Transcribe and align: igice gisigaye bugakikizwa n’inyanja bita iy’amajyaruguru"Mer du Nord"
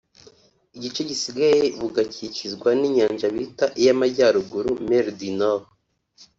igice 0.75 1.01
gisigaye 1.09 1.61
bugakikizwa 1.79 2.69
n’inyanja 2.79 3.27
bita 3.35 3.65
iy’amajyaruguru"Mer 3.79 5.05
du 5.19 5.29
Nord" 5.39 5.65